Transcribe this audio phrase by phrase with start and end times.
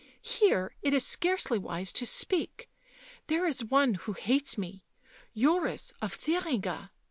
[0.23, 2.67] Here it is scarcely wise to speak.
[3.27, 4.83] There is one who hates me—
[5.37, 6.89] Joris of Thuringia.